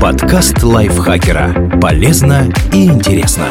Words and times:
Подкаст 0.00 0.62
лайфхакера. 0.62 1.78
Полезно 1.80 2.52
и 2.70 2.84
интересно. 2.84 3.48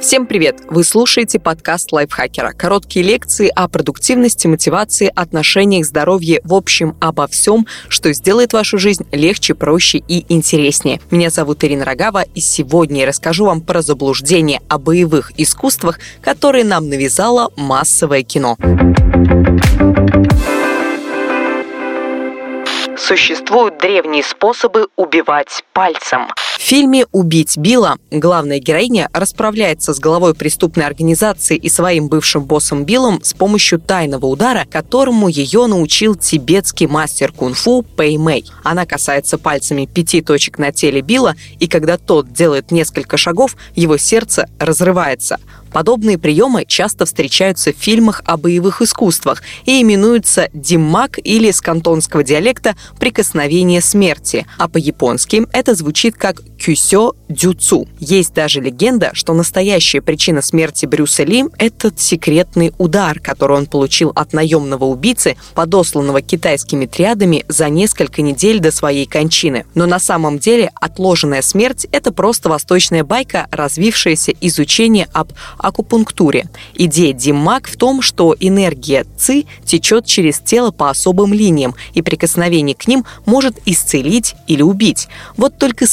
Всем 0.00 0.26
привет! 0.26 0.58
Вы 0.68 0.82
слушаете 0.82 1.38
подкаст 1.38 1.92
лайфхакера. 1.92 2.52
Короткие 2.52 3.04
лекции 3.04 3.48
о 3.54 3.68
продуктивности, 3.68 4.48
мотивации, 4.48 5.12
отношениях, 5.14 5.86
здоровье, 5.86 6.40
в 6.42 6.54
общем, 6.54 6.96
обо 7.00 7.28
всем, 7.28 7.66
что 7.88 8.12
сделает 8.12 8.52
вашу 8.52 8.76
жизнь 8.78 9.06
легче, 9.12 9.54
проще 9.54 9.98
и 9.98 10.26
интереснее. 10.32 11.00
Меня 11.12 11.30
зовут 11.30 11.62
Ирина 11.62 11.84
Рогава, 11.84 12.22
и 12.22 12.40
сегодня 12.40 13.02
я 13.02 13.06
расскажу 13.06 13.46
вам 13.46 13.60
про 13.60 13.82
заблуждение 13.82 14.60
о 14.68 14.78
боевых 14.78 15.32
искусствах, 15.36 16.00
которые 16.22 16.64
нам 16.64 16.88
навязало 16.88 17.52
массовое 17.56 18.24
кино. 18.24 18.56
Существуют 23.08 23.78
древние 23.78 24.22
способы 24.22 24.88
убивать 24.96 25.64
пальцем. 25.72 26.26
В 26.58 26.60
фильме 26.60 27.06
«Убить 27.10 27.56
Билла» 27.56 27.96
главная 28.10 28.58
героиня 28.58 29.08
расправляется 29.14 29.94
с 29.94 29.98
головой 29.98 30.34
преступной 30.34 30.84
организации 30.84 31.56
и 31.56 31.70
своим 31.70 32.08
бывшим 32.08 32.44
боссом 32.44 32.84
Биллом 32.84 33.24
с 33.24 33.32
помощью 33.32 33.78
тайного 33.78 34.26
удара, 34.26 34.66
которому 34.70 35.28
ее 35.28 35.64
научил 35.64 36.16
тибетский 36.16 36.86
мастер 36.86 37.32
кунг-фу 37.32 37.82
Пэй 37.96 38.18
Мэй. 38.18 38.44
Она 38.62 38.84
касается 38.84 39.38
пальцами 39.38 39.86
пяти 39.86 40.20
точек 40.20 40.58
на 40.58 40.70
теле 40.70 41.00
Билла, 41.00 41.34
и 41.60 41.66
когда 41.66 41.96
тот 41.96 42.30
делает 42.34 42.70
несколько 42.70 43.16
шагов, 43.16 43.56
его 43.74 43.96
сердце 43.96 44.50
разрывается– 44.58 45.40
Подобные 45.72 46.18
приемы 46.18 46.64
часто 46.66 47.04
встречаются 47.06 47.72
в 47.72 47.76
фильмах 47.76 48.22
о 48.24 48.36
боевых 48.36 48.82
искусствах 48.82 49.42
и 49.64 49.82
именуются 49.82 50.48
диммак 50.52 51.18
или 51.22 51.50
с 51.50 51.60
кантонского 51.60 52.24
диалекта 52.24 52.76
«прикосновение 52.98 53.80
смерти», 53.80 54.46
а 54.58 54.68
по-японски 54.68 55.46
это 55.52 55.74
звучит 55.74 56.16
как 56.16 56.42
кюсё 56.58 57.12
дюцу. 57.28 57.86
Есть 58.00 58.34
даже 58.34 58.60
легенда, 58.60 59.10
что 59.12 59.34
настоящая 59.34 60.00
причина 60.00 60.42
смерти 60.42 60.86
Брюса 60.86 61.24
Ли– 61.24 61.44
этот 61.58 62.00
секретный 62.00 62.72
удар, 62.78 63.20
который 63.20 63.56
он 63.56 63.66
получил 63.66 64.12
от 64.14 64.32
наемного 64.32 64.84
убийцы, 64.84 65.36
подосланного 65.54 66.20
китайскими 66.20 66.86
триадами 66.86 67.44
за 67.48 67.68
несколько 67.68 68.22
недель 68.22 68.60
до 68.60 68.72
своей 68.72 69.06
кончины. 69.06 69.66
Но 69.74 69.86
на 69.86 69.98
самом 69.98 70.38
деле 70.38 70.70
отложенная 70.74 71.42
смерть– 71.42 71.86
это 71.92 72.12
просто 72.12 72.48
восточная 72.48 73.04
байка, 73.04 73.46
развившаяся 73.50 74.32
из 74.32 74.58
учения 74.58 75.08
об 75.12 75.32
акупунктуре. 75.58 76.48
Идея 76.74 77.12
Диммак 77.12 77.68
в 77.68 77.76
том, 77.76 78.02
что 78.02 78.34
энергия 78.38 79.06
ЦИ 79.18 79.46
течет 79.64 80.06
через 80.06 80.38
тело 80.40 80.70
по 80.70 80.90
особым 80.90 81.32
линиям, 81.32 81.74
и 81.94 82.02
прикосновение 82.02 82.74
к 82.74 82.88
ним 82.88 83.04
может 83.26 83.56
исцелить 83.66 84.34
или 84.46 84.62
убить. 84.62 85.08
Вот 85.36 85.58
только 85.58 85.86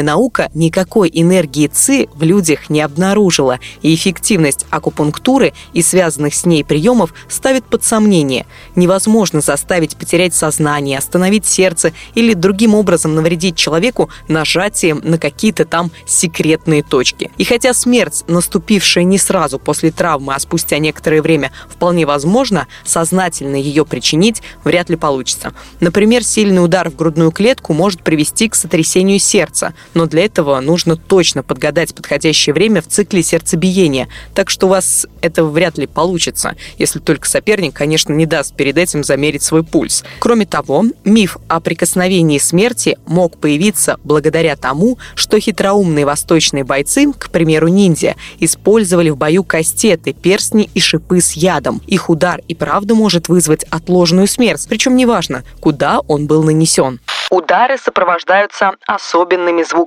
современная 0.00 0.02
наука 0.02 0.50
никакой 0.54 1.10
энергии 1.12 1.66
ЦИ 1.66 2.08
в 2.14 2.22
людях 2.22 2.70
не 2.70 2.80
обнаружила, 2.80 3.58
и 3.82 3.94
эффективность 3.94 4.66
акупунктуры 4.70 5.52
и 5.72 5.82
связанных 5.82 6.34
с 6.34 6.46
ней 6.46 6.64
приемов 6.64 7.12
ставит 7.28 7.64
под 7.64 7.84
сомнение. 7.84 8.46
Невозможно 8.76 9.40
заставить 9.40 9.96
потерять 9.96 10.34
сознание, 10.34 10.98
остановить 10.98 11.46
сердце 11.46 11.92
или 12.14 12.34
другим 12.34 12.74
образом 12.74 13.14
навредить 13.14 13.56
человеку 13.56 14.10
нажатием 14.28 15.00
на 15.04 15.18
какие-то 15.18 15.64
там 15.64 15.90
секретные 16.06 16.82
точки. 16.82 17.30
И 17.38 17.44
хотя 17.44 17.74
смерть, 17.74 18.24
наступившая 18.28 19.04
не 19.04 19.18
сразу 19.18 19.58
после 19.58 19.90
травмы, 19.90 20.34
а 20.34 20.38
спустя 20.38 20.78
некоторое 20.78 21.22
время 21.22 21.52
вполне 21.68 22.06
возможно, 22.06 22.66
сознательно 22.84 23.56
ее 23.56 23.84
причинить 23.84 24.42
вряд 24.64 24.90
ли 24.90 24.96
получится. 24.96 25.52
Например, 25.80 26.24
сильный 26.24 26.64
удар 26.64 26.90
в 26.90 26.96
грудную 26.96 27.30
клетку 27.30 27.72
может 27.72 28.02
привести 28.02 28.48
к 28.48 28.54
сотрясению 28.54 29.18
сердца, 29.18 29.74
но 29.94 30.06
для 30.06 30.24
этого 30.24 30.60
нужно 30.60 30.96
точно 30.96 31.42
подгадать 31.42 31.94
подходящее 31.94 32.54
время 32.54 32.82
в 32.82 32.86
цикле 32.86 33.22
сердцебиения, 33.22 34.08
так 34.34 34.50
что 34.50 34.66
у 34.66 34.70
вас 34.70 35.06
это 35.20 35.44
вряд 35.44 35.78
ли 35.78 35.86
получится, 35.86 36.56
если 36.78 36.98
только 36.98 37.28
соперник, 37.28 37.74
конечно, 37.74 38.12
не 38.12 38.26
даст 38.26 38.54
перед 38.54 38.78
этим 38.78 39.04
замерить 39.04 39.42
свой 39.42 39.64
пульс. 39.64 40.04
Кроме 40.18 40.46
того, 40.46 40.84
миф 41.04 41.38
о 41.48 41.60
прикосновении 41.60 42.38
смерти 42.38 42.98
мог 43.06 43.36
появиться 43.36 43.98
благодаря 44.04 44.56
тому, 44.56 44.98
что 45.14 45.38
хитроумные 45.40 46.06
восточные 46.06 46.64
бойцы, 46.64 47.12
к 47.12 47.30
примеру, 47.30 47.68
ниндзя, 47.68 48.16
использовали 48.38 49.10
в 49.10 49.16
бою 49.16 49.44
кастеты, 49.44 50.12
перстни 50.12 50.70
и 50.74 50.80
шипы 50.80 51.20
с 51.20 51.32
ядом. 51.32 51.80
Их 51.86 52.10
удар 52.10 52.40
и 52.48 52.54
правда 52.54 52.94
может 52.94 53.28
вызвать 53.28 53.64
отложенную 53.64 54.26
смерть, 54.26 54.66
причем 54.68 54.96
неважно, 54.96 55.44
куда 55.60 56.00
он 56.00 56.26
был 56.26 56.42
нанесен. 56.42 57.00
Удары 57.30 57.78
сопровождаются 57.78 58.72
особенными 58.86 59.62
звуками. 59.62 59.79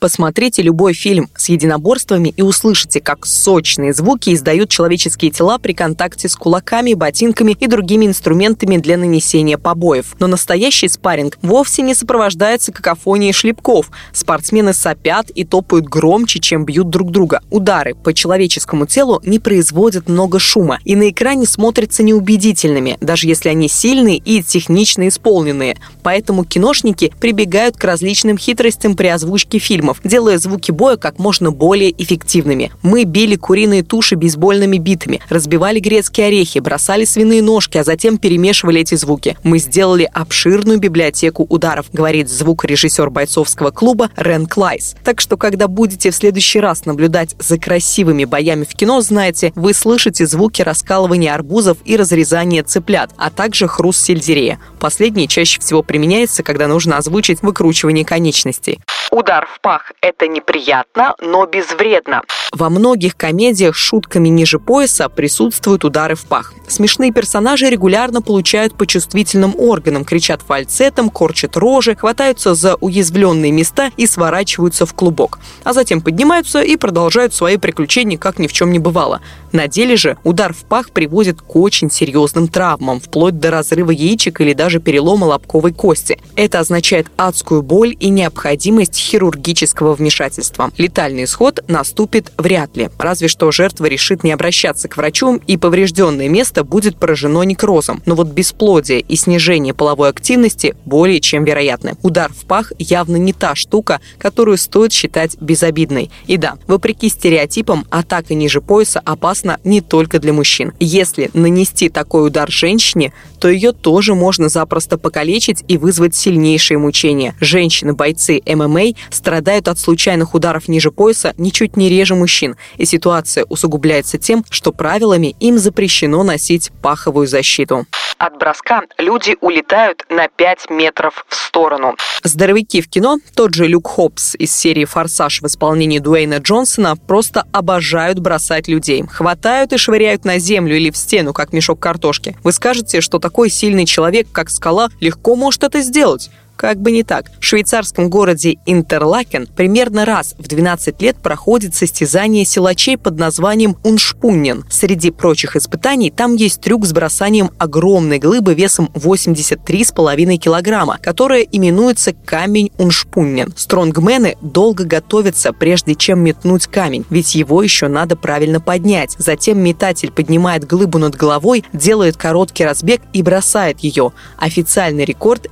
Посмотрите 0.00 0.62
любой 0.62 0.94
фильм 0.94 1.28
с 1.36 1.48
единоборствами 1.48 2.32
и 2.36 2.42
услышите, 2.42 3.00
как 3.00 3.26
сочные 3.26 3.92
звуки 3.92 4.32
издают 4.32 4.70
человеческие 4.70 5.30
тела 5.30 5.58
при 5.58 5.72
контакте 5.72 6.28
с 6.28 6.36
кулаками, 6.36 6.94
ботинками 6.94 7.56
и 7.58 7.66
другими 7.66 8.06
инструментами 8.06 8.76
для 8.76 8.96
нанесения 8.96 9.58
побоев. 9.58 10.14
Но 10.20 10.26
настоящий 10.26 10.88
спарринг 10.88 11.38
вовсе 11.42 11.82
не 11.82 11.94
сопровождается 11.94 12.72
какофонией 12.72 13.32
шлепков. 13.32 13.90
Спортсмены 14.12 14.72
сопят 14.72 15.30
и 15.30 15.44
топают 15.44 15.86
громче, 15.86 16.38
чем 16.38 16.64
бьют 16.64 16.90
друг 16.90 17.10
друга. 17.10 17.40
Удары 17.50 17.94
по 17.94 18.14
человеческому 18.14 18.86
телу 18.86 19.20
не 19.24 19.38
производят 19.38 20.08
много 20.08 20.38
шума 20.38 20.78
и 20.84 20.94
на 20.94 21.10
экране 21.10 21.46
смотрятся 21.46 22.02
неубедительными, 22.02 22.98
даже 23.00 23.26
если 23.26 23.48
они 23.48 23.68
сильные 23.68 24.18
и 24.18 24.42
технично 24.42 25.08
исполненные. 25.08 25.76
Поэтому 26.02 26.44
киношники 26.44 27.12
прибегают 27.20 27.76
к 27.76 27.84
различным 27.84 28.38
хитростям 28.38 28.94
при 28.94 29.08
озвучке 29.08 29.27
фильма 29.36 29.88
фильмов, 29.88 30.00
делая 30.04 30.38
звуки 30.38 30.70
боя 30.70 30.96
как 30.96 31.18
можно 31.18 31.50
более 31.50 31.90
эффективными. 32.02 32.72
Мы 32.82 33.04
били 33.04 33.36
куриные 33.36 33.82
туши 33.82 34.16
бейсбольными 34.16 34.78
битами, 34.78 35.20
разбивали 35.28 35.78
грецкие 35.78 36.26
орехи, 36.26 36.58
бросали 36.58 37.04
свиные 37.04 37.42
ножки, 37.42 37.78
а 37.78 37.84
затем 37.84 38.18
перемешивали 38.18 38.80
эти 38.80 38.96
звуки. 38.96 39.36
Мы 39.44 39.58
сделали 39.58 40.08
обширную 40.12 40.78
библиотеку 40.78 41.46
ударов, 41.48 41.86
говорит 41.92 42.28
звукорежиссер 42.28 43.10
бойцовского 43.10 43.70
клуба 43.70 44.10
Рен 44.16 44.46
Клайс. 44.46 44.96
Так 45.04 45.20
что, 45.20 45.36
когда 45.36 45.68
будете 45.68 46.10
в 46.10 46.14
следующий 46.14 46.60
раз 46.60 46.84
наблюдать 46.84 47.36
за 47.38 47.58
красивыми 47.58 48.24
боями 48.24 48.64
в 48.64 48.74
кино, 48.74 49.00
знаете, 49.00 49.52
вы 49.54 49.74
слышите 49.74 50.26
звуки 50.26 50.62
раскалывания 50.62 51.34
арбузов 51.34 51.78
и 51.84 51.96
разрезания 51.96 52.62
цыплят, 52.64 53.10
а 53.16 53.30
также 53.30 53.68
хруст 53.68 54.04
сельдерея. 54.04 54.58
Последний 54.80 55.28
чаще 55.28 55.60
всего 55.60 55.82
применяется, 55.82 56.42
когда 56.42 56.66
нужно 56.66 56.96
озвучить 56.96 57.42
выкручивание 57.42 58.04
конечностей. 58.04 58.80
Удар 59.18 59.48
в 59.52 59.60
пах– 59.60 59.90
это 60.00 60.28
неприятно, 60.28 61.16
но 61.20 61.44
безвредно. 61.44 62.22
Во 62.52 62.70
многих 62.70 63.16
комедиях 63.16 63.74
с 63.74 63.78
шутками 63.80 64.28
ниже 64.28 64.60
пояса 64.60 65.08
присутствуют 65.08 65.84
удары 65.84 66.14
в 66.14 66.24
пах. 66.24 66.52
Смешные 66.68 67.12
персонажи 67.12 67.68
регулярно 67.68 68.22
получают 68.22 68.74
по 68.74 68.86
чувствительным 68.86 69.56
органам, 69.58 70.04
кричат 70.04 70.42
фальцетом, 70.42 71.10
корчат 71.10 71.56
рожи, 71.56 71.96
хватаются 71.96 72.54
за 72.54 72.76
уязвленные 72.76 73.50
места 73.50 73.90
и 73.96 74.06
сворачиваются 74.06 74.86
в 74.86 74.94
клубок. 74.94 75.40
А 75.64 75.72
затем 75.72 76.00
поднимаются 76.00 76.62
и 76.62 76.76
продолжают 76.76 77.34
свои 77.34 77.56
приключения, 77.56 78.18
как 78.18 78.38
ни 78.38 78.46
в 78.46 78.52
чем 78.52 78.70
не 78.70 78.78
бывало. 78.78 79.20
На 79.50 79.66
деле 79.66 79.96
же 79.96 80.16
удар 80.22 80.52
в 80.52 80.64
пах 80.64 80.90
приводит 80.90 81.40
к 81.42 81.56
очень 81.56 81.90
серьезным 81.90 82.46
травмам, 82.46 83.00
вплоть 83.00 83.40
до 83.40 83.50
разрыва 83.50 83.90
яичек 83.90 84.40
или 84.40 84.52
даже 84.52 84.78
перелома 84.78 85.24
лобковой 85.24 85.72
кости. 85.72 86.20
Это 86.36 86.60
означает 86.60 87.08
адскую 87.16 87.62
боль 87.62 87.96
и 87.98 88.10
необходимость 88.10 89.07
хирургического 89.08 89.94
вмешательства. 89.94 90.70
Летальный 90.76 91.24
исход 91.24 91.60
наступит 91.66 92.32
вряд 92.36 92.76
ли, 92.76 92.90
разве 92.98 93.28
что 93.28 93.50
жертва 93.50 93.86
решит 93.86 94.22
не 94.22 94.32
обращаться 94.32 94.88
к 94.88 94.96
врачу 94.96 95.40
и 95.46 95.56
поврежденное 95.56 96.28
место 96.28 96.62
будет 96.62 96.98
поражено 96.98 97.42
некрозом. 97.42 98.02
Но 98.04 98.14
вот 98.14 98.28
бесплодие 98.28 99.00
и 99.00 99.16
снижение 99.16 99.72
половой 99.72 100.10
активности 100.10 100.76
более 100.84 101.20
чем 101.20 101.44
вероятны. 101.44 101.96
Удар 102.02 102.32
в 102.32 102.44
пах 102.44 102.72
явно 102.78 103.16
не 103.16 103.32
та 103.32 103.54
штука, 103.54 104.00
которую 104.18 104.58
стоит 104.58 104.92
считать 104.92 105.38
безобидной. 105.40 106.10
И 106.26 106.36
да, 106.36 106.58
вопреки 106.66 107.08
стереотипам, 107.08 107.86
атака 107.90 108.34
ниже 108.34 108.60
пояса 108.60 109.00
опасна 109.04 109.58
не 109.64 109.80
только 109.80 110.18
для 110.18 110.32
мужчин. 110.32 110.72
Если 110.80 111.30
нанести 111.32 111.88
такой 111.88 112.26
удар 112.26 112.50
женщине, 112.50 113.12
то 113.40 113.48
ее 113.48 113.72
тоже 113.72 114.14
можно 114.14 114.48
запросто 114.48 114.98
покалечить 114.98 115.64
и 115.68 115.78
вызвать 115.78 116.14
сильнейшие 116.14 116.78
мучения. 116.78 117.34
Женщины-бойцы 117.40 118.42
ММА 118.44 118.97
страдают 119.10 119.68
от 119.68 119.78
случайных 119.78 120.34
ударов 120.34 120.68
ниже 120.68 120.90
пояса 120.90 121.34
ничуть 121.38 121.76
не 121.76 121.88
реже 121.88 122.14
мужчин, 122.14 122.56
и 122.76 122.84
ситуация 122.84 123.44
усугубляется 123.44 124.18
тем, 124.18 124.44
что 124.50 124.72
правилами 124.72 125.36
им 125.40 125.58
запрещено 125.58 126.22
носить 126.22 126.70
паховую 126.82 127.26
защиту. 127.26 127.86
От 128.18 128.36
броска 128.36 128.82
люди 128.98 129.36
улетают 129.40 130.04
на 130.10 130.26
5 130.26 130.70
метров 130.70 131.24
в 131.28 131.34
сторону. 131.36 131.94
Здоровяки 132.24 132.80
в 132.80 132.88
кино, 132.88 133.18
тот 133.36 133.54
же 133.54 133.68
Люк 133.68 133.86
Хопс 133.86 134.34
из 134.34 134.52
серии 134.54 134.84
«Форсаж» 134.84 135.40
в 135.40 135.46
исполнении 135.46 136.00
Дуэйна 136.00 136.38
Джонсона, 136.38 136.96
просто 136.96 137.44
обожают 137.52 138.18
бросать 138.18 138.66
людей. 138.66 139.04
Хватают 139.06 139.72
и 139.72 139.76
швыряют 139.76 140.24
на 140.24 140.40
землю 140.40 140.76
или 140.76 140.90
в 140.90 140.96
стену, 140.96 141.32
как 141.32 141.52
мешок 141.52 141.78
картошки. 141.78 142.36
Вы 142.42 142.50
скажете, 142.50 143.00
что 143.00 143.20
такой 143.20 143.50
сильный 143.50 143.86
человек, 143.86 144.26
как 144.32 144.50
скала, 144.50 144.88
легко 144.98 145.36
может 145.36 145.62
это 145.62 145.80
сделать. 145.80 146.28
Как 146.58 146.80
бы 146.80 146.90
не 146.90 147.04
так. 147.04 147.26
В 147.40 147.44
швейцарском 147.44 148.10
городе 148.10 148.58
Интерлакен 148.66 149.46
примерно 149.46 150.04
раз 150.04 150.34
в 150.38 150.48
12 150.48 151.00
лет 151.00 151.16
проходит 151.16 151.74
состязание 151.74 152.44
силачей 152.44 152.98
под 152.98 153.16
названием 153.16 153.76
Уншпуннен. 153.84 154.64
Среди 154.68 155.12
прочих 155.12 155.54
испытаний 155.54 156.10
там 156.10 156.34
есть 156.34 156.60
трюк 156.60 156.84
с 156.84 156.92
бросанием 156.92 157.52
огромной 157.58 158.18
глыбы 158.18 158.54
весом 158.54 158.90
83,5 158.94 160.36
килограмма, 160.36 160.98
которая 161.00 161.42
именуется 161.42 162.12
камень 162.12 162.72
Уншпуннен. 162.76 163.54
Стронгмены 163.56 164.36
долго 164.42 164.82
готовятся, 164.82 165.52
прежде 165.52 165.94
чем 165.94 166.20
метнуть 166.24 166.66
камень, 166.66 167.06
ведь 167.08 167.36
его 167.36 167.62
еще 167.62 167.86
надо 167.86 168.16
правильно 168.16 168.60
поднять. 168.60 169.14
Затем 169.16 169.60
метатель 169.60 170.10
поднимает 170.10 170.66
глыбу 170.66 170.98
над 170.98 171.14
головой, 171.14 171.64
делает 171.72 172.16
короткий 172.16 172.64
разбег 172.64 173.00
и 173.12 173.22
бросает 173.22 173.78
ее. 173.80 174.10
Официальный 174.36 175.04
рекорд 175.04 175.46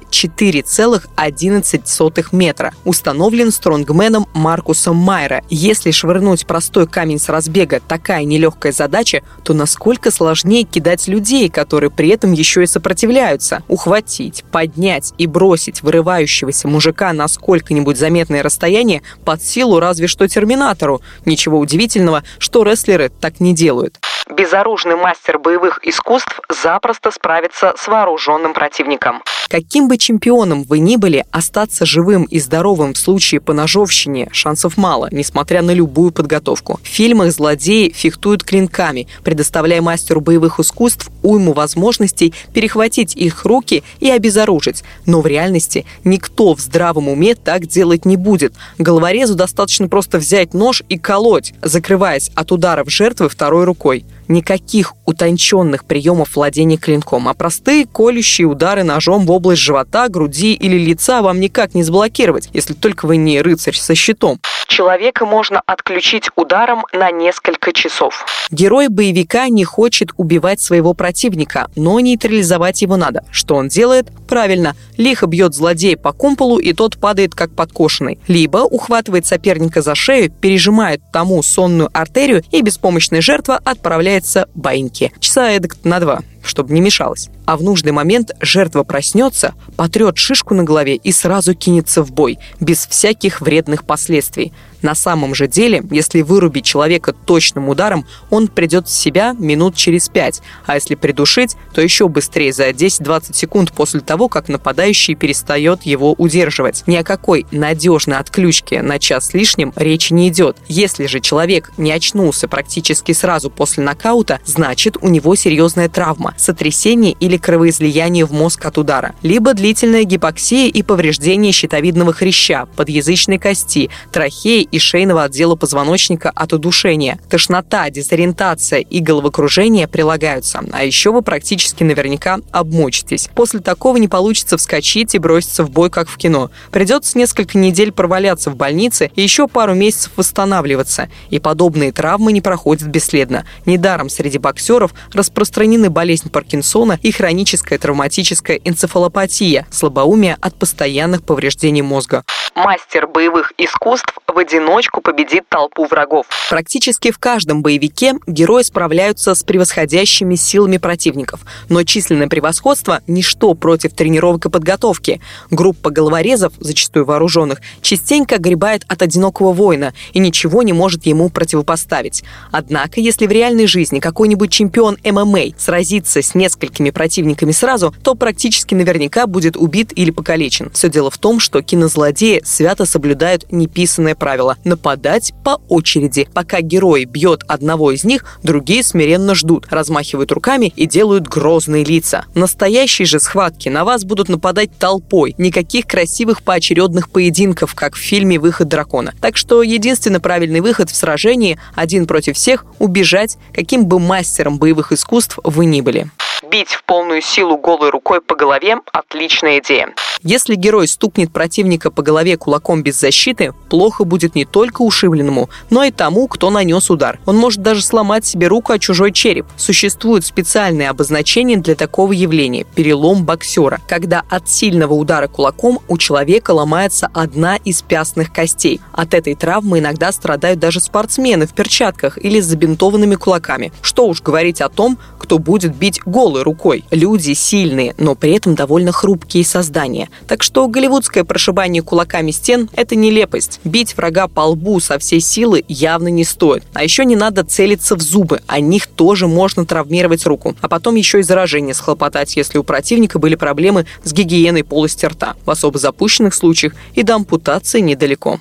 4,11 1.17 2.29
метра. 2.33 2.73
Установлен 2.85 3.51
стронгменом 3.51 4.27
Маркусом 4.35 4.97
Майера. 4.97 5.43
Если 5.49 5.91
швырнуть 5.91 6.47
простой 6.47 6.87
камень 6.87 7.19
с 7.19 7.29
разбега 7.29 7.81
такая 7.87 8.25
нелегкая 8.25 8.73
задача, 8.73 9.23
то 9.45 9.55
насколько 9.55 10.11
сложнее 10.11 10.65
кидать 10.65 11.09
людей, 11.09 11.49
которые 11.49 11.91
при 11.91 12.09
этом 12.09 12.33
еще 12.33 12.63
и 12.63 12.67
сопротивляются. 12.67 13.63
Ухватить, 13.69 14.45
поднять 14.51 15.13
и 15.19 15.27
бросить 15.27 15.83
вырывающегося 15.83 16.69
мужика 16.69 17.13
на 17.13 17.29
сколько-нибудь 17.29 17.99
заметное 17.99 18.43
расстояние 18.43 19.03
под 19.25 19.43
силу 19.43 19.81
разве 19.81 20.07
что 20.07 20.29
терминатору. 20.29 21.01
Ничего 21.25 21.59
удивительного, 21.59 22.23
что 22.39 22.63
рестлеры 22.63 23.11
так 23.21 23.41
не 23.41 23.55
делают. 23.55 23.99
Безоружный 24.29 24.97
мастер 24.97 25.39
боевых 25.39 25.79
искусств 25.87 26.41
запросто 26.49 27.13
справится 27.13 27.75
с 27.77 27.87
вооруженным 27.87 28.55
противником. 28.55 29.23
Каким 29.49 29.87
бы 29.87 29.97
чемпионом 29.99 30.65
вы 30.65 30.81
ни 30.81 30.97
были, 30.97 31.25
остаться 31.31 31.87
живым 31.87 32.25
и 32.25 32.41
здоровым 32.41 32.95
в 32.95 32.99
случае 32.99 33.41
поножовщины 33.41 34.29
шансов 34.33 34.77
мало, 34.77 35.09
несмотря 35.13 35.63
на 35.63 35.71
любую 35.71 36.11
подготовку. 36.11 36.81
В 36.83 36.87
фильмах 36.89 37.31
злодеи 37.31 37.91
фехтуют 37.91 38.43
клинками, 38.43 39.07
предоставляя 39.23 39.81
мастеру 39.81 40.21
боевых 40.21 40.59
искусств 40.59 41.09
уйму 41.23 41.53
возможностей 41.53 42.35
перехватить 42.53 43.15
их 43.15 43.45
руки 43.45 43.85
и 44.01 44.11
обезоружить. 44.11 44.83
Но 45.07 45.21
в 45.21 45.29
реальности 45.29 45.87
никто 46.03 46.57
в 46.57 46.61
здравом 46.61 47.09
уме 47.09 47.37
так 47.37 47.67
делать 47.67 48.05
не 48.05 48.17
будет. 48.17 48.55
Головорезу 48.79 49.37
достаточно 49.37 49.87
просто 49.87 50.19
взять 50.19 50.53
нож 50.53 50.83
и 50.89 50.99
колоть, 50.99 51.55
закрываясь 51.63 52.33
от 52.35 52.51
ударов 52.51 52.91
жертвы 52.91 53.29
второй 53.29 53.65
рукой 53.65 54.05
никаких 54.29 54.95
утонченных 55.05 55.85
приемов 55.85 56.37
владения 56.37 56.77
клинком, 56.77 57.29
а 57.29 57.35
простые 57.35 57.87
колющие 57.87 58.47
удары 58.47 58.83
ножом 58.83 59.27
в 59.27 59.31
область 59.31 59.63
живота, 59.63 60.09
груди 60.09 60.55
или 60.55 60.77
лица 60.79 61.23
вам 61.23 61.41
никак 61.41 61.75
не 61.75 61.83
заблокировать, 61.83 62.49
если 62.53 62.75
только 62.75 63.07
вы 63.07 63.17
не 63.17 63.41
рыцарь 63.43 63.77
со 63.77 63.95
щитом. 63.95 64.41
Человека 64.67 65.27
можно 65.27 65.63
отключить 65.67 66.29
ударом 66.37 66.85
на 66.93 67.11
несколько 67.11 67.73
часов. 67.73 68.27
Герой 68.51 68.89
боевика 68.89 69.49
не 69.49 69.65
хочет 69.65 70.11
убивать 70.17 70.61
своего 70.61 70.95
противника, 70.95 71.69
но 71.77 71.99
нейтрализовать 72.01 72.83
его 72.83 72.97
надо. 72.97 73.25
Что 73.31 73.57
он 73.57 73.69
делает? 73.69 74.09
Правильно, 74.29 74.75
лихо 74.97 75.27
бьет 75.27 75.55
злодея 75.55 75.97
по 75.97 76.13
кумполу, 76.13 76.59
и 76.59 76.73
тот 76.73 76.99
падает 76.99 77.35
как 77.35 77.55
подкошенный. 77.55 78.19
Либо 78.29 78.59
ухватывает 78.59 79.27
соперника 79.27 79.83
за 79.83 79.95
шею, 79.95 80.31
пережимает 80.31 81.01
тому 81.13 81.43
сонную 81.43 81.91
артерию, 81.93 82.43
и 82.51 82.63
беспомощная 82.63 83.21
жертва 83.21 83.61
отправляется 83.65 84.49
баиньки. 84.55 85.13
Часа 85.21 85.51
эдак 85.51 85.77
на 85.85 86.01
два 86.01 86.21
чтобы 86.49 86.73
не 86.75 86.81
мешалось. 86.81 87.29
А 87.45 87.57
в 87.57 87.63
нужный 87.63 87.93
момент 87.93 88.33
жертва 88.41 88.83
проснется, 88.83 89.55
потрет 89.77 90.19
шишку 90.19 90.55
на 90.55 90.65
голове 90.65 90.97
и 90.97 91.13
сразу 91.13 91.55
кинется 91.55 92.03
в 92.03 92.13
бой, 92.13 92.39
без 92.61 92.87
всяких 92.87 93.41
вредных 93.41 93.85
последствий. 93.85 94.53
На 94.83 94.95
самом 94.95 95.35
же 95.35 95.47
деле, 95.49 95.83
если 95.91 96.23
вырубить 96.23 96.65
человека 96.65 97.13
точным 97.13 97.69
ударом, 97.69 98.07
он 98.31 98.49
придет 98.49 98.89
в 98.89 98.91
себя 98.91 99.35
минут 99.39 99.75
через 99.75 100.09
пять, 100.09 100.43
а 100.67 100.75
если 100.75 100.95
придушить, 100.95 101.57
то 101.75 101.81
еще 101.81 102.09
быстрее, 102.09 102.53
за 102.53 102.71
10-20 102.71 103.35
секунд 103.35 103.73
после 103.73 104.01
того, 104.01 104.29
как 104.29 104.49
нападающий 104.49 105.15
перестает 105.15 105.83
его 105.83 106.13
удерживать. 106.13 106.85
Ни 106.87 106.97
о 106.97 107.05
какой 107.05 107.47
надежной 107.51 108.19
отключке 108.19 108.83
на 108.83 108.99
час 108.99 109.29
с 109.29 109.35
лишним 109.35 109.73
речи 109.77 110.13
не 110.13 110.29
идет. 110.29 110.57
Если 110.69 111.07
же 111.07 111.21
человек 111.21 111.73
не 111.77 111.93
очнулся 111.93 112.49
практически 112.49 113.13
сразу 113.13 113.51
после 113.51 113.83
нокаута, 113.83 114.41
значит 114.45 114.97
у 115.01 115.09
него 115.09 115.35
серьезная 115.35 115.89
травма, 115.89 116.35
сотрясение 116.37 117.13
или 117.13 117.37
кровоизлияние 117.37 118.25
в 118.25 118.33
мозг 118.33 118.65
от 118.65 118.79
удара, 118.79 119.15
либо 119.23 119.55
длительная 119.55 120.05
гипоксия 120.05 120.69
и 120.69 120.83
повреждение 120.83 121.53
щитовидного 121.53 122.13
хряща, 122.13 122.67
подъязычной 122.77 123.39
кости, 123.39 123.91
трахеи 124.13 124.66
и 124.71 124.79
шейного 124.79 125.25
отдела 125.25 125.57
позвоночника 125.57 126.31
от 126.31 126.53
удушения. 126.53 127.19
Тошнота, 127.29 127.89
дезориентация 127.91 128.81
и 128.81 129.01
головокружение 129.01 129.89
прилагаются, 129.89 130.63
а 130.73 130.85
еще 130.85 131.13
вы 131.13 131.23
практически 131.23 131.85
наверняка 131.85 132.39
обмочитесь. 132.51 133.29
После 133.35 133.61
такого 133.61 133.97
не 133.97 134.09
получится 134.09 134.57
вскочить 134.57 135.15
и 135.15 135.19
броситься 135.19 135.65
в 135.65 135.71
бой, 135.71 135.91
как 135.91 136.09
в 136.09 136.17
кино. 136.17 136.51
Придется 136.71 137.19
несколько 137.19 137.59
недель 137.59 137.93
проваляться 137.93 138.51
в 138.51 138.57
больнице 138.57 139.11
и 139.15 139.23
еще 139.23 139.49
пару 139.49 139.75
месяцев 139.75 140.13
восстанавливаться. 140.17 141.09
И 141.31 141.39
подобные 141.39 141.93
травмы 141.93 142.33
не 142.33 142.41
проходят 142.41 142.89
бесследно. 142.89 143.45
Недаром 143.65 144.09
среди 144.09 144.39
боксеров 144.39 144.93
распространены 145.13 145.91
болезнь 145.91 146.31
Паркинсона 146.31 146.99
и 147.03 147.13
хроническая 147.13 147.79
травматическая 147.79 148.61
энцефалопатия, 148.65 149.67
слабоумие 149.71 150.37
от 150.41 150.55
постоянных 150.57 151.23
повреждений 151.23 151.83
мозга. 151.83 152.25
Мастер 152.57 153.07
боевых 153.07 153.53
искусств 153.59 154.15
в 154.27 154.39
одиночку 154.39 155.03
победит 155.03 155.47
толпу 155.47 155.85
врагов. 155.85 156.27
Практически 156.49 157.11
в 157.11 157.19
каждом 157.19 157.61
боевике 157.61 158.15
герои 158.27 158.63
справляются 158.63 159.35
с 159.35 159.43
превосходящими 159.43 160.37
силами 160.37 160.79
противников, 160.79 161.41
но 161.69 161.83
численное 161.83 162.29
превосходство– 162.29 163.03
ничто 163.07 163.53
против 163.53 163.93
тренировок 163.93 164.47
и 164.47 164.49
подготовки. 164.49 165.21
Группа 165.51 165.91
головорезов, 165.91 166.55
зачастую 166.59 167.05
вооруженных, 167.05 167.61
частенько 167.83 168.37
огребает 168.37 168.85
от 168.89 169.03
одинокого 169.03 169.53
воина 169.53 169.93
и 170.15 170.19
ничего 170.19 170.63
не 170.63 170.73
может 170.73 171.05
ему 171.05 171.29
противопоставить. 171.29 172.25
Однако, 172.53 173.01
если 173.01 173.27
в 173.27 173.33
реальной 173.33 173.67
жизни 173.67 174.01
какой-нибудь 174.01 174.51
чемпион 174.51 174.97
ММА 175.05 175.59
сразится 175.59 176.23
с 176.23 176.35
несколькими 176.35 176.89
противниками 176.89 177.53
сразу, 177.53 177.95
то 178.03 178.15
практически 178.15 178.75
наверняка 178.75 179.27
будет 179.27 179.59
убит 179.59 179.93
или 179.95 180.11
покалечен. 180.11 180.71
Все 180.71 180.89
дело 180.89 181.11
в 181.11 181.19
том, 181.19 181.39
что 181.39 181.61
кинозлодеи 181.61 182.46
свято 182.47 182.87
соблюдают 182.87 183.51
неписанное 183.51 184.15
правило– 184.15 184.57
нападать 184.65 185.33
по 185.45 185.61
очереди. 185.69 186.29
Пока 186.33 186.61
герой 186.61 187.05
бьет 187.05 187.43
одного 187.49 187.93
из 187.93 188.05
них, 188.05 188.39
другие 188.43 188.83
смиренно 188.83 189.35
ждут, 189.35 189.67
размахивают 189.71 190.33
руками 190.33 190.73
и 190.77 190.87
делают 190.87 191.29
грозные 191.29 191.85
лица. 191.85 192.25
Настоящие 192.35 193.07
же 193.07 193.21
схватки 193.21 193.69
на 193.69 193.85
вас 193.85 194.05
будут 194.05 194.29
нападать 194.29 194.71
толпой. 194.79 195.35
Никаких 195.39 195.87
красивых 195.87 196.43
поочередных 196.43 197.11
поединков, 197.11 197.75
как 197.75 197.95
в 197.95 197.99
фильме 197.99 198.39
«Выход 198.39 198.69
дракона». 198.69 199.13
Так 199.21 199.37
что 199.37 199.63
единственный 199.63 200.21
правильный 200.21 200.61
выход 200.61 200.91
в 200.91 200.97
сражении 200.97 201.59
один 201.75 202.07
против 202.07 202.37
всех– 202.37 202.65
убежать, 202.79 203.39
каким 203.53 203.87
бы 203.87 203.99
мастером 203.99 204.59
боевых 204.59 204.93
искусств 204.93 205.39
вы 205.43 205.67
ни 205.67 205.81
были. 205.81 206.11
Бить 206.51 206.69
в 206.69 206.85
полную 206.85 207.23
силу 207.23 207.57
голой 207.57 207.91
рукой 207.91 208.21
по 208.21 208.37
голове– 208.37 208.77
отличная 208.93 209.59
идея. 209.59 209.89
Если 210.23 210.55
герой 210.55 210.87
стукнет 210.87 211.33
противника 211.33 211.91
по 211.91 212.03
голове 212.03 212.37
кулаком 212.37 212.83
без 212.83 212.99
защиты, 212.99 213.53
плохо 213.69 214.05
будет 214.05 214.35
не 214.35 214.45
только 214.45 214.83
ушибленному, 214.83 215.51
но 215.71 215.85
и 215.85 215.91
тому, 215.91 216.29
кто 216.29 216.51
нанес 216.51 216.91
удар. 216.91 217.19
Он 217.27 217.37
может 217.37 217.63
даже 217.63 217.83
сломать 217.83 218.25
себе 218.25 218.47
руку 218.47 218.73
о 218.73 218.79
чужой 218.79 219.13
череп. 219.13 219.47
Существуют 219.57 220.25
специальные 220.25 220.91
обозначения 220.91 221.57
для 221.57 221.75
такого 221.75 222.13
явления– 222.13 222.65
перелом 222.75 223.25
боксера, 223.25 223.81
когда 223.89 224.23
от 224.29 224.49
сильного 224.49 224.95
удара 224.95 225.29
кулаком 225.29 225.81
у 225.89 225.99
человека 225.99 226.53
ломается 226.53 227.11
одна 227.13 227.57
из 227.57 227.83
пястных 227.83 228.33
костей. 228.33 228.81
От 228.93 229.15
этой 229.15 229.35
травмы 229.35 229.81
иногда 229.81 230.13
страдают 230.13 230.61
даже 230.61 230.81
спортсмены 230.81 231.47
в 231.47 231.55
перчатках 231.55 232.19
или 232.19 232.41
с 232.41 232.47
забинтованными 232.47 233.17
кулаками. 233.17 233.73
Что 233.83 234.07
уж 234.07 234.23
говорить 234.23 234.61
о 234.61 234.69
том, 234.69 234.99
кто 235.19 235.39
будет 235.39 235.75
бить 235.75 236.01
голой 236.37 236.43
рукой. 236.43 236.85
Люди 236.91 237.33
сильные, 237.33 237.95
но 237.99 238.15
при 238.15 238.33
этом 238.33 238.55
довольно 238.55 238.93
хрупкие 238.93 239.45
создания. 239.45 240.09
Так 240.27 240.43
что 240.43 240.69
голливудское 240.69 241.25
прошибание 241.25 241.83
кулаками 241.83 242.31
стен– 242.31 242.69
это 242.77 242.95
нелепость. 242.95 243.61
Бить 243.65 243.97
врага 243.97 244.29
по 244.29 244.41
лбу 244.41 244.81
со 244.81 244.99
всей 244.99 245.21
силы 245.21 245.65
явно 245.69 246.09
не 246.09 246.25
стоит. 246.25 246.65
А 246.75 246.83
еще 246.85 247.05
не 247.05 247.17
надо 247.17 247.45
целиться 247.45 247.97
в 247.97 248.03
зубы, 248.03 248.41
о 248.47 248.61
них 248.61 248.87
тоже 248.87 249.27
можно 249.27 249.65
травмировать 249.65 250.27
руку. 250.27 250.55
А 250.61 250.69
потом 250.69 250.97
еще 250.97 251.21
и 251.21 251.23
заражение 251.23 251.75
схлопотать, 251.75 252.37
если 252.37 252.59
у 252.59 252.65
противника 252.65 253.19
были 253.19 253.35
проблемы 253.35 253.87
с 254.05 254.13
гигиеной 254.13 254.65
полости 254.65 255.07
рта. 255.07 255.37
В 255.45 255.51
особо 255.51 255.79
запущенных 255.79 256.35
случаях 256.35 256.75
и 256.95 257.03
до 257.03 257.15
ампутации 257.15 257.81
недалеко. 257.81 258.41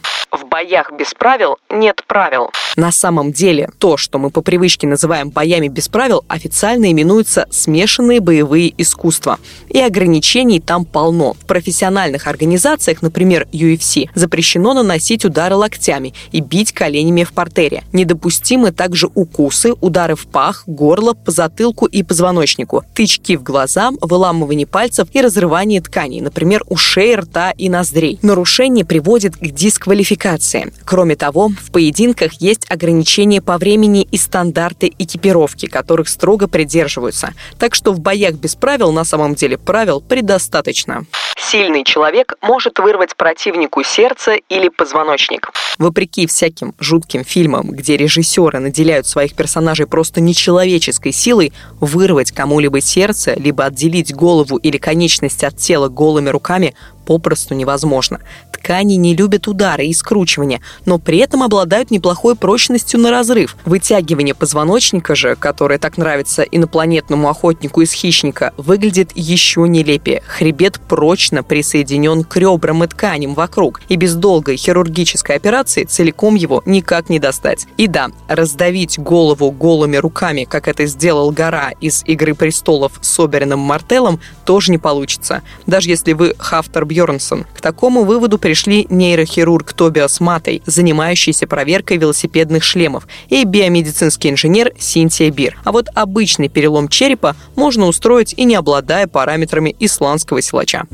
Боях 0.56 0.94
без 0.98 1.14
правил 1.14 1.58
нет 1.70 2.02
правил. 2.08 2.50
На 2.78 2.92
самом 2.94 3.34
деле, 3.34 3.70
то, 3.78 3.98
что 3.98 4.20
мы 4.20 4.30
по 4.30 4.42
привычке 4.42 4.88
называем 4.88 5.30
боями 5.30 5.68
без 5.68 5.90
правил, 5.90 6.24
официально 6.30 6.92
именуются 6.92 7.46
смешанные 7.50 8.22
боевые 8.22 8.74
искусства. 8.82 9.38
И 9.68 9.82
ограничений 9.82 10.62
там 10.62 10.86
полно. 10.86 11.34
В 11.34 11.46
профессиональных 11.46 12.28
организациях, 12.28 13.02
например, 13.02 13.48
UFC, 13.52 14.10
запрещено 14.16 14.74
наносить 14.74 15.26
удары 15.26 15.56
локтями 15.56 16.14
и 16.32 16.40
бить 16.40 16.72
коленями 16.72 17.26
в 17.26 17.34
портере. 17.34 17.84
Недопустимы 17.92 18.72
также 18.72 19.10
укусы, 19.14 19.74
удары 19.82 20.16
в 20.16 20.26
пах, 20.28 20.64
горло, 20.68 21.14
по 21.14 21.32
затылку 21.32 21.86
и 21.86 22.02
позвоночнику, 22.02 22.84
тычки 22.94 23.36
в 23.36 23.44
глаза, 23.44 23.92
выламывание 24.00 24.68
пальцев 24.68 25.10
и 25.12 25.20
разрывание 25.20 25.82
тканей, 25.82 26.22
например, 26.22 26.64
ушей, 26.68 27.16
рта 27.16 27.52
и 27.52 27.68
ноздрей. 27.68 28.20
Нарушение 28.22 28.86
приводит 28.86 29.36
к 29.36 29.46
дисквалификации. 29.46 30.45
Кроме 30.86 31.16
того, 31.16 31.50
в 31.50 31.72
поединках 31.72 32.34
есть 32.42 32.66
ограничения 32.70 33.42
по 33.42 33.58
времени 33.58 34.08
и 34.12 34.18
стандарты 34.18 34.94
экипировки, 34.98 35.68
которых 35.68 36.08
строго 36.10 36.48
придерживаются. 36.48 37.34
Так 37.60 37.75
что 37.75 37.92
в 37.92 38.00
боях 38.00 38.36
без 38.36 38.56
правил 38.56 38.92
на 38.92 39.04
самом 39.04 39.36
деле 39.36 39.58
правил 39.58 40.02
предостаточно. 40.02 41.06
Сильный 41.38 41.84
человек 41.84 42.34
может 42.42 42.80
вырвать 42.80 43.16
противнику 43.16 43.84
сердце 43.84 44.36
или 44.50 44.70
позвоночник. 44.70 45.52
Вопреки 45.78 46.25
всяким 46.28 46.74
жутким 46.80 47.24
фильмам, 47.24 47.72
где 47.72 47.98
режиссеры 47.98 48.60
наделяют 48.60 49.06
своих 49.06 49.36
персонажей 49.36 49.86
просто 49.86 50.22
нечеловеческой 50.22 51.12
силой, 51.12 51.54
вырвать 51.80 52.32
кому-либо 52.32 52.80
сердце, 52.82 53.34
либо 53.34 53.66
отделить 53.66 54.14
голову 54.14 54.58
или 54.58 54.78
конечность 54.78 55.44
от 55.44 55.58
тела 55.58 55.90
голыми 55.90 56.30
руками 56.30 56.75
попросту 57.06 57.54
невозможно. 57.54 58.20
Ткани 58.52 58.96
не 58.96 59.16
любят 59.16 59.48
удары 59.48 59.86
и 59.86 59.94
скручивания, 59.94 60.62
но 60.86 60.98
при 60.98 61.20
этом 61.20 61.44
обладают 61.44 61.92
неплохой 61.92 62.36
прочностью 62.36 63.00
на 63.00 63.12
разрыв. 63.12 63.56
Вытягивание 63.66 64.34
позвоночника 64.34 65.16
же, 65.16 65.36
которое 65.36 65.78
так 65.80 65.98
нравится 65.98 66.42
инопланетному 66.44 67.30
охотнику 67.30 67.82
из 67.82 67.92
хищника, 67.92 68.54
выглядит 68.58 69.12
еще 69.16 69.62
нелепее. 69.68 70.22
Хребет 70.26 70.80
прочно 70.80 71.44
присоединен 71.44 72.24
к 72.24 72.36
ребрам 72.38 72.84
и 72.84 72.88
тканям 72.88 73.36
вокруг, 73.36 73.82
и 73.88 73.96
без 73.96 74.16
долгой 74.16 74.58
хирургической 74.58 75.36
операции 75.36 75.84
целиком 75.84 76.36
его 76.36 76.64
никак 76.66 77.10
не 77.10 77.20
достать. 77.20 77.68
И 77.78 77.88
да, 77.88 78.10
раздавить 78.28 78.98
голову 78.98 79.52
голыми 79.52 79.98
руками, 79.98 80.46
как 80.46 80.68
это 80.68 80.86
сделал 80.86 81.32
Гора 81.32 81.72
из 81.82 82.04
«Игры 82.06 82.34
престолов» 82.34 82.94
с 83.02 83.20
Обериным 83.20 83.60
Мартеллом, 83.60 84.20
тоже 84.46 84.72
не 84.72 84.78
получится. 84.78 85.42
Даже 85.68 85.90
если 85.90 86.14
вы 86.14 86.34
Хафтер 86.38 86.86
Бьернсон. 86.96 87.46
К 87.54 87.60
такому 87.60 88.06
выводу 88.06 88.40
пришли 88.40 88.88
нейрохирург 88.90 89.74
Тобиас 89.74 90.22
Матей, 90.22 90.64
занимающийся 90.66 91.46
проверкой 91.46 91.98
велосипедных 91.98 92.64
шлемов, 92.64 93.06
и 93.28 93.44
биомедицинский 93.44 94.30
инженер 94.30 94.72
Синтия 94.80 95.30
Бир. 95.30 95.58
А 95.66 95.74
вот 95.74 95.90
обычный 95.94 96.48
перелом 96.48 96.88
черепа 96.88 97.36
можно 97.56 97.88
устроить 97.88 98.34
и 98.38 98.46
не 98.46 98.56
обладая 98.56 99.08
параметрами 99.08 99.75
исландского 99.80 100.42
силача. 100.42 100.86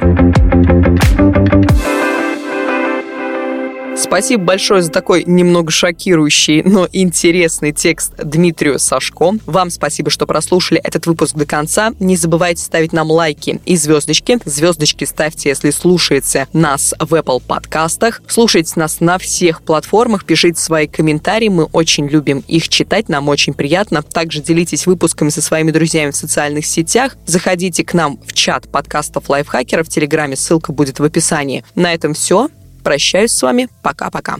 Спасибо 4.01 4.43
большое 4.43 4.81
за 4.81 4.89
такой 4.89 5.23
немного 5.25 5.71
шокирующий, 5.71 6.63
но 6.63 6.87
интересный 6.91 7.71
текст 7.71 8.13
Дмитрию 8.17 8.79
Сашко. 8.79 9.33
Вам 9.45 9.69
спасибо, 9.69 10.09
что 10.09 10.25
прослушали 10.25 10.81
этот 10.83 11.05
выпуск 11.05 11.35
до 11.35 11.45
конца. 11.45 11.93
Не 11.99 12.17
забывайте 12.17 12.63
ставить 12.63 12.93
нам 12.93 13.11
лайки 13.11 13.61
и 13.63 13.77
звездочки. 13.77 14.39
Звездочки 14.43 15.05
ставьте, 15.05 15.49
если 15.49 15.69
слушаете 15.69 16.47
нас 16.51 16.95
в 16.99 17.13
Apple 17.13 17.41
подкастах. 17.45 18.23
Слушайте 18.27 18.73
нас 18.75 19.01
на 19.01 19.19
всех 19.19 19.61
платформах, 19.61 20.25
пишите 20.25 20.59
свои 20.59 20.87
комментарии. 20.87 21.49
Мы 21.49 21.65
очень 21.65 22.07
любим 22.07 22.43
их 22.47 22.69
читать, 22.69 23.07
нам 23.07 23.29
очень 23.29 23.53
приятно. 23.53 24.01
Также 24.01 24.41
делитесь 24.41 24.87
выпусками 24.87 25.29
со 25.29 25.43
своими 25.43 25.69
друзьями 25.69 26.09
в 26.09 26.15
социальных 26.15 26.65
сетях. 26.65 27.17
Заходите 27.27 27.83
к 27.85 27.93
нам 27.93 28.19
в 28.25 28.33
чат 28.33 28.67
подкастов 28.67 29.29
лайфхакера 29.29 29.83
в 29.83 29.89
Телеграме, 29.89 30.35
ссылка 30.35 30.73
будет 30.73 30.99
в 30.99 31.03
описании. 31.03 31.63
На 31.75 31.93
этом 31.93 32.15
все. 32.15 32.49
Прощаюсь 32.83 33.31
с 33.31 33.41
вами. 33.41 33.69
Пока-пока. 33.81 34.37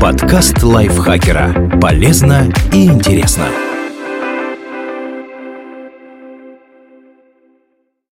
Подкаст 0.00 0.62
лайфхакера. 0.62 1.78
Полезно 1.80 2.52
и 2.72 2.86
интересно. 2.86 3.48